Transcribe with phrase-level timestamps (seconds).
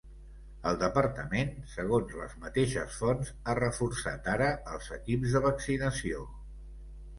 [0.69, 6.27] El departament, segons les mateixes fonts, ha reforçat ara els equips de vaccinació.